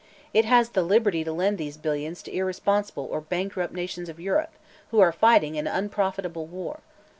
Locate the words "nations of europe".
3.71-4.53